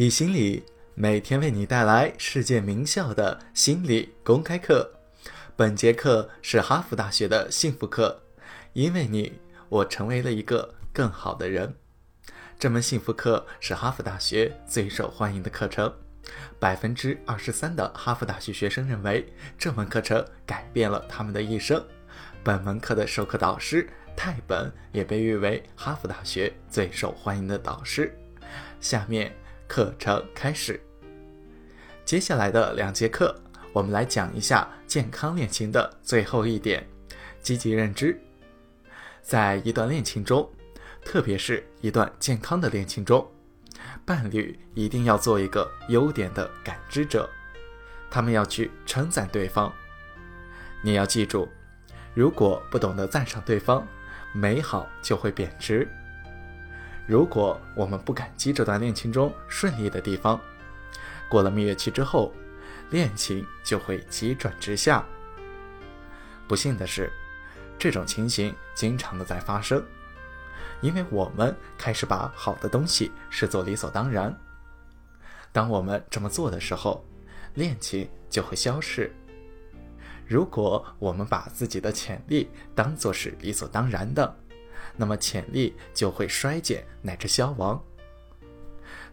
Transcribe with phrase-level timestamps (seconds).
[0.00, 0.62] 以心理
[0.94, 4.88] 每天为你带来世界名校的心理公开课。
[5.56, 8.22] 本节课是哈佛大学的幸福课，
[8.74, 9.32] 因为你，
[9.68, 11.74] 我成为了一个更好的人。
[12.60, 15.92] 这门幸福课是哈佛大学最受欢迎的课程，
[16.60, 19.26] 百分之二十三的哈佛大学学生认为
[19.58, 21.84] 这门课程改变了他们的一生。
[22.44, 28.16] 本门课的授课导师泰本也被誉为哈佛大学最受欢迎的导师。
[28.80, 29.34] 下面。
[29.68, 30.80] 课程开始。
[32.04, 33.38] 接下来的两节课，
[33.72, 36.84] 我们来讲一下健康恋情的最后一点——
[37.42, 38.18] 积极认知。
[39.20, 40.50] 在一段恋情中，
[41.04, 43.30] 特别是一段健康的恋情中，
[44.06, 47.28] 伴侣一定要做一个优点的感知者，
[48.10, 49.70] 他们要去称赞对方。
[50.82, 51.46] 你要记住，
[52.14, 53.86] 如果不懂得赞赏对方，
[54.32, 55.86] 美好就会贬值。
[57.08, 60.38] 如果我们不感激这段恋情中顺利的地方，
[61.30, 62.30] 过了蜜月期之后，
[62.90, 65.02] 恋情就会急转直下。
[66.46, 67.10] 不幸的是，
[67.78, 69.82] 这种情形经常的在发生，
[70.82, 74.38] 因为我们开始把好的东西视作理所当然。
[75.50, 77.02] 当我们这么做的时候，
[77.54, 79.10] 恋情就会消逝。
[80.26, 84.36] 如果我们把自己的潜力当作是理所当然的，
[84.98, 87.82] 那么潜力就会衰减乃至消亡。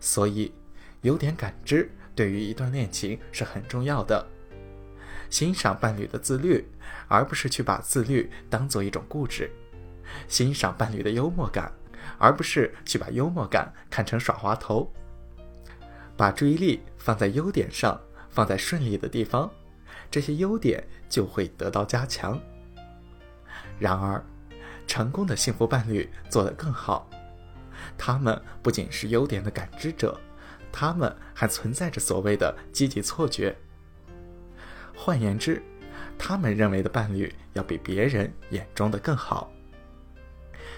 [0.01, 0.53] 所以，
[1.03, 4.27] 优点感知对于一段恋情是很重要的。
[5.29, 6.67] 欣赏伴侣的自律，
[7.07, 9.47] 而不是去把自律当做一种固执；
[10.27, 11.71] 欣赏伴侣的幽默感，
[12.17, 14.91] 而不是去把幽默感看成耍滑头。
[16.17, 19.51] 把注意力放在优点上，放在顺利的地方，
[20.09, 22.39] 这些优点就会得到加强。
[23.79, 24.23] 然而，
[24.87, 27.09] 成功的幸福伴侣做得更好，
[27.97, 30.19] 他们不仅是优点的感知者，
[30.71, 33.55] 他们还存在着所谓的积极错觉。
[34.95, 35.61] 换言之，
[36.17, 39.51] 他们认为的伴侣要比别人眼中的更好。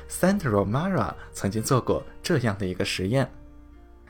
[0.10, 3.30] Sandra Mara 曾经做过这样的一个实验，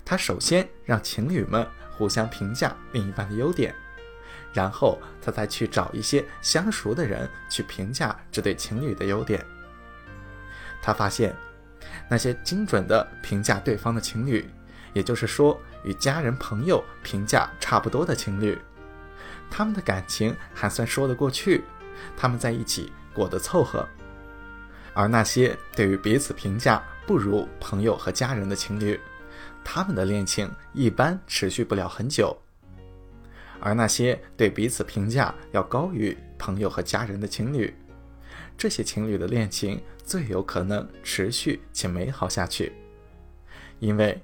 [0.06, 3.74] 他首先让情侣们互相评价另一半的优点，
[4.54, 9.44] 然后他再去找一些相熟的人去评价这对情侣的优点。
[10.82, 11.36] 他发现，
[12.10, 14.50] 那些精准的评价对方的情侣，
[14.94, 18.58] 也就是说与家人朋友评价差不多的情侣，
[19.50, 21.64] 他们的感情还算说得过去，
[22.16, 23.86] 他们在一起过得凑合；
[24.94, 29.00] 而那些对于彼此评价不如朋友和家人的情侣，
[29.64, 32.36] 他们的恋情一般持续不了很久；
[33.60, 37.74] 而那些对彼此评价要高于朋友和家人的情侣，
[38.58, 42.74] 这些情侣的恋情最有可能持续且美好下去，
[43.80, 44.20] 因为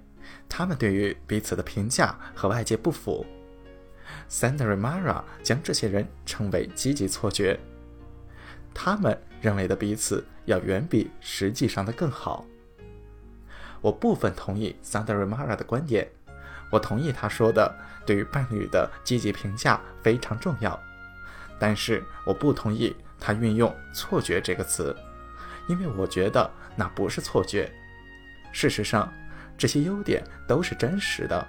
[0.50, 3.24] 他们对于彼此的评价和外界不符。
[4.28, 7.60] Sandra Mara 将这些人称为积极错觉，
[8.74, 12.44] 他们认为的彼此要远比实际上的更好。
[13.82, 16.08] 我部分同意 Sandra Mara 的观点，
[16.72, 17.72] 我同意他说的
[18.04, 20.80] 对于伴侣的积极评价非常重要，
[21.60, 22.96] 但是我不同意。
[23.26, 24.94] 他运用“错觉”这个词，
[25.70, 27.72] 因为我觉得那不是错觉。
[28.52, 29.12] 事实上，
[29.58, 31.48] 这些优点都是真实的，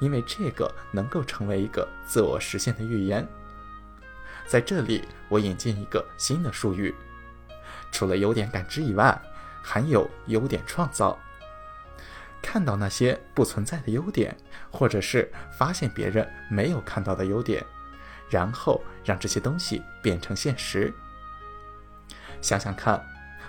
[0.00, 3.24] 因为这个能够成为一个自我实现的预言。
[4.44, 6.92] 在这里，我引进一个新的术语：
[7.92, 9.16] 除了优点感知以外，
[9.62, 11.16] 还有优点创造。
[12.42, 14.36] 看到那些不存在的优点，
[14.68, 17.64] 或者是发现别人没有看到的优点。
[18.30, 20.92] 然后让这些东西变成现实。
[22.40, 23.04] 想想看，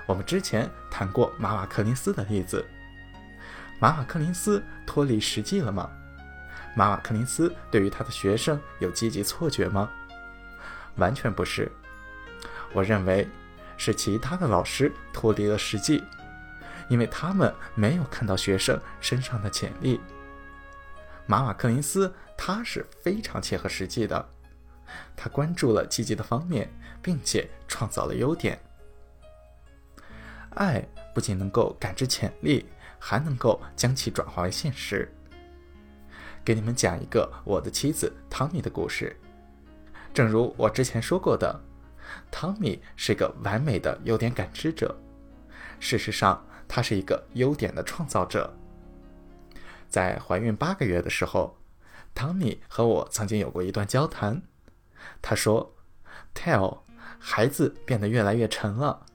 [0.06, 2.66] 我们之前谈过马瓦克林斯的例子。
[3.80, 5.90] 马瓦克林斯脱离实际了吗？
[6.76, 9.90] 马瓦克林斯对于他的学生有积极错觉吗？
[10.98, 11.72] 完全不是。
[12.74, 13.28] 我认为
[13.78, 16.04] 是其他的老师脱离了实际，
[16.90, 20.00] 因为他们没有看到学生身上的潜力。
[21.26, 24.30] 马瓦克林斯他是非常切合实际的。
[25.16, 26.70] 他关注了积极的方面，
[27.02, 28.60] 并且创造了优点。
[30.56, 30.84] 爱
[31.14, 32.66] 不仅能够感知潜力，
[32.98, 35.12] 还能够将其转化为现实。
[36.44, 39.16] 给你们讲一个我的妻子汤米的故事。
[40.14, 41.60] 正如我之前说过的，
[42.32, 44.98] 汤米是个完美的优点感知者。
[45.80, 48.52] 事实上，他是一个优点的创造者。
[49.88, 51.56] 在怀孕八个月的时候，
[52.16, 54.42] 汤米和我曾经有过一段交谈。
[55.22, 55.76] 他说
[56.34, 56.80] ：“Tell，
[57.20, 59.06] 孩子变得越来越沉了，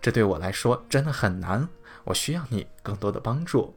[0.00, 1.68] 这对我来说真的很难。
[2.04, 3.74] 我需要你更多的帮助。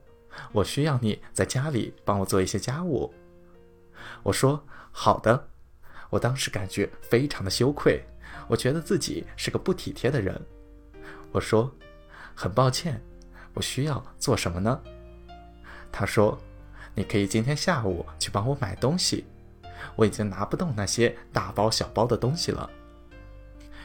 [0.52, 3.14] 我需要你在家里帮我做一些家务。”
[4.24, 5.50] 我说：“好的。”
[6.12, 8.04] 我当时感觉非常的羞愧，
[8.48, 10.40] 我觉得自己是个不体贴的人。
[11.32, 11.74] 我说
[12.34, 13.02] ：“很抱歉，
[13.54, 14.82] 我需要做什么呢？”
[15.92, 16.38] 他说
[16.94, 19.26] ：“你可以今天下午去帮我买东西，
[19.96, 22.70] 我已经拿不动那些大包小包的东西了。”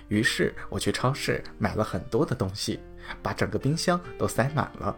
[0.09, 2.81] 于是我去超市买了很多的东西，
[3.23, 4.97] 把整个冰箱都塞满了。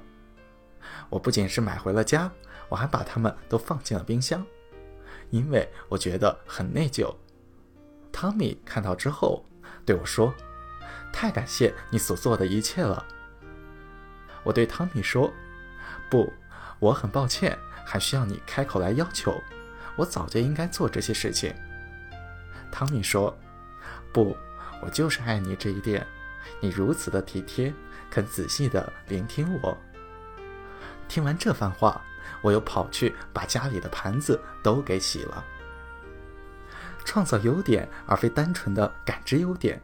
[1.11, 2.31] 我不仅是买回了家，
[2.69, 4.45] 我还把它们都放进了冰箱。
[5.31, 7.15] 因为我觉得很内疚。
[8.11, 9.45] 汤米看到之后
[9.85, 10.35] 对我说
[11.13, 13.07] ：“太感谢你所做的一切了。”
[14.45, 15.33] 我对汤米说
[16.11, 16.33] ：“不，
[16.79, 19.35] 我很抱歉，还需要你开口来要求。
[19.97, 21.55] 我早就应该做这些事情。”
[22.71, 23.37] 汤米说
[24.13, 24.37] ：“不，
[24.83, 26.07] 我就是爱你这一点。
[26.61, 27.73] 你如此的体贴，
[28.11, 29.77] 肯仔细的聆听我。”
[31.09, 32.01] 听完这番话。
[32.41, 35.45] 我又跑去把家里的盘子都给洗了。
[37.05, 39.81] 创造优点，而非单纯的感知优点。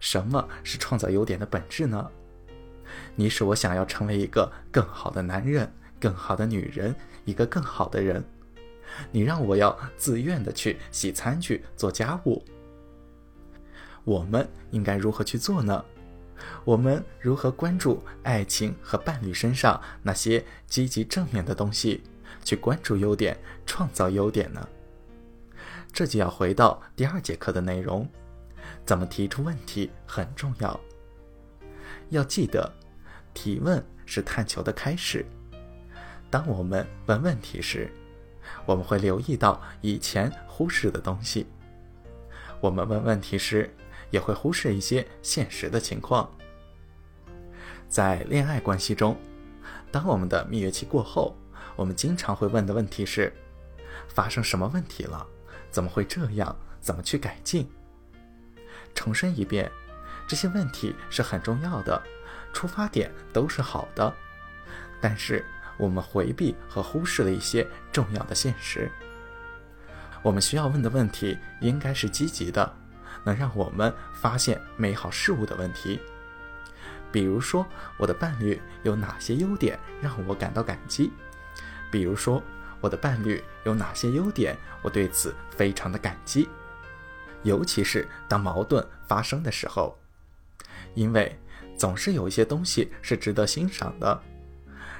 [0.00, 2.10] 什么是创造优点的本质呢？
[3.14, 8.22] 你使我想要成为一个更好的男人，更好的女人，一个更好的人。
[9.10, 12.44] 你让我要自愿的去洗餐具、做家务。
[14.04, 15.84] 我们应该如何去做呢？
[16.64, 22.02] 我们如何关注爱情和伴侣身上那些积极正面的东西，
[22.44, 23.36] 去关注优点，
[23.66, 24.66] 创造优点呢？
[25.92, 28.08] 这就要回到第二节课的内容，
[28.86, 30.78] 怎么提出问题很重要。
[32.10, 32.72] 要记得，
[33.34, 35.26] 提问是探求的开始。
[36.30, 37.90] 当我们问问题时，
[38.68, 41.46] 我们会留意到以前忽视的东西。
[42.60, 43.74] 我们问问题时，
[44.10, 46.30] 也会忽视一些现实的情况。
[47.88, 49.16] 在恋爱关系中，
[49.90, 51.34] 当我们的蜜月期过后，
[51.76, 53.32] 我们经常会问的问题是：
[54.06, 55.26] 发生什么问题了？
[55.70, 56.54] 怎么会这样？
[56.78, 57.66] 怎么去改进？
[58.94, 59.72] 重申一遍，
[60.26, 62.02] 这些问题是很重要的，
[62.52, 64.14] 出发点都是好的，
[65.00, 65.42] 但是
[65.78, 68.90] 我们回避和忽视了一些重要的现实。
[70.22, 72.76] 我们需要问的问题应该是积极的。
[73.24, 76.00] 能让我们发现美好事物的问题，
[77.10, 77.66] 比如说
[77.98, 81.10] 我的伴侣有哪些优点让我感到感激？
[81.90, 82.40] 比如说
[82.80, 86.48] 我的伴侣有哪些优点，我对此非常的感激。
[87.42, 89.98] 尤其是当矛盾发生的时候，
[90.94, 91.38] 因为
[91.76, 94.22] 总是有一些东西是值得欣赏的。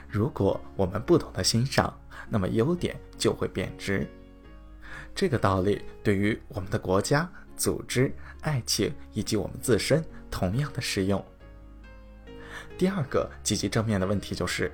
[0.08, 1.96] 如果我们不懂得欣赏，
[2.28, 4.06] 那么优点就会贬值。
[5.14, 7.30] 这个道理对于我们的国家。
[7.58, 10.00] 组织、爱情以及我们自身
[10.30, 11.26] 同样的适用。
[12.78, 14.72] 第二个积极正面的问题就是：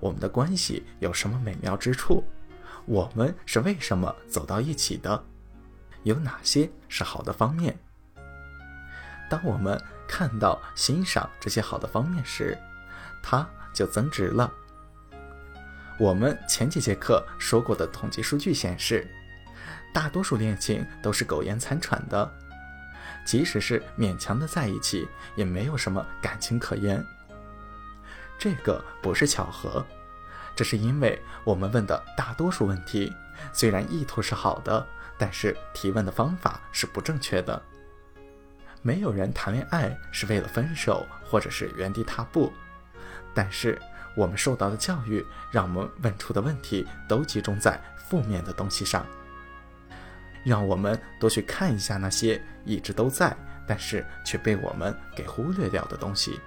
[0.00, 2.24] 我们的关系有什么美妙之处？
[2.86, 5.22] 我们是为什么走到一起的？
[6.04, 7.78] 有哪些是好的方面？
[9.28, 9.78] 当我们
[10.08, 12.56] 看到、欣赏这些好的方面时，
[13.22, 14.52] 它就增值了。
[15.98, 19.06] 我们前几节课说过的统计数据显示。
[19.94, 22.30] 大多数恋情都是苟延残喘的，
[23.24, 27.02] 即使是勉强的在一起，也没有什么感情可言。
[28.38, 29.82] 这个不是巧合，
[30.54, 33.10] 这是因为我们问的大多数问题，
[33.54, 34.86] 虽然意图是好的，
[35.16, 37.62] 但是提问的方法是不正确的。
[38.82, 42.52] 没有人谈恋爱是为了分手或者是原地踏步，
[43.36, 43.78] 但是
[44.14, 49.04] 我们受到的教育，让我们问出的问题都集中在负面的东西上。
[50.42, 56.40] 让我们多去看一下那些一直都在，但是却被我们给忽略掉的东西。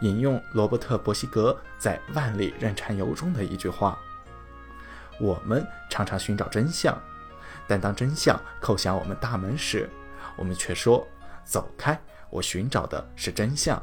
[0.00, 3.96] 引用罗伯特·伯希格在《万里任禅游》中的一句话
[5.20, 7.00] ：“我们常常寻找真相，
[7.68, 9.88] 但当真相叩响我们大门时，
[10.36, 11.06] 我们却说
[11.44, 11.96] ‘走开，
[12.28, 13.80] 我寻找的是真相’。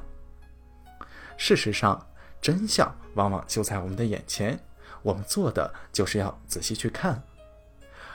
[1.38, 2.08] 事实上，
[2.42, 4.60] 真相往往就在我们的眼前，
[5.02, 7.24] 我们做的就是要仔细去看。”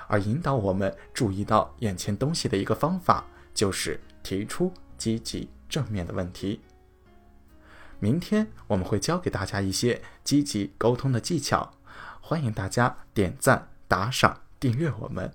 [0.09, 6.61] 而引导我们注意到眼前东西的一个方法，就是提出积极正面的问题。
[7.99, 11.73] 明天我们会教给大家一些积极沟通的技巧，
[12.21, 15.33] 欢迎大家点赞、打赏、订阅我们。